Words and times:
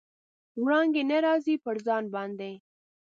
وړانګې 0.63 1.03
نه 1.11 1.17
راځي، 1.25 1.55
پر 1.63 1.77
ځان 1.85 2.03
باندې 2.15 2.53